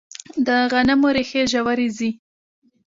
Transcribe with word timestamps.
د 0.45 0.47
غنمو 0.71 1.09
ریښې 1.15 1.41
ژورې 1.51 1.87
ځي. 1.97 2.09